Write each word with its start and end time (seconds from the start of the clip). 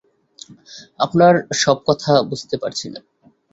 আপনার 0.99 1.33
সব 1.53 1.77
কথা 1.87 2.11
বুঝতে 2.21 2.55
পারছি 2.57 2.87
না। 2.89 2.99